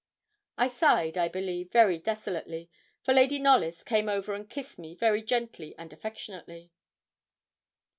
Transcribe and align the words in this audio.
I 0.57 0.67
sighed, 0.67 1.15
I 1.15 1.27
believe, 1.27 1.71
very 1.71 1.99
desolately, 1.99 2.71
for 3.03 3.13
Lady 3.13 3.37
Knollys 3.37 3.83
came 3.83 4.09
over 4.09 4.33
and 4.33 4.49
kissed 4.49 4.79
me 4.79 4.95
very 4.95 5.21
gently 5.21 5.75
and 5.77 5.93
affectionately. 5.93 6.71